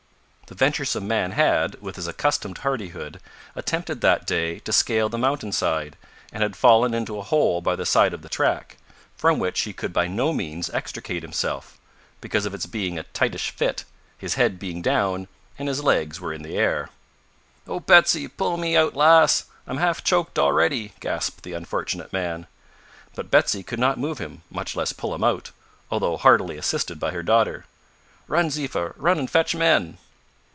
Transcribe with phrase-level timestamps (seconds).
[0.51, 3.21] The venturesome man had, with his accustomed hardihood,
[3.55, 5.95] attempted that day to scale the mountain side,
[6.33, 8.75] and had fallen into a hole by the side of the track,
[9.15, 11.77] from which he could by no means extricate himself,
[12.19, 13.85] because of its being a tightish fit,
[14.17, 16.89] his head being down and his legs were in the air.
[17.65, 19.45] "Oh, Betsy, pull me out lass!
[19.65, 22.45] I'm half choked already," gasped the unfortunate man.
[23.15, 25.51] But Betsy could not move him, much less pull him out,
[25.89, 27.63] although heartily assisted by her daughter.
[28.27, 29.97] "Run, Ziffa, run an' fetch men!"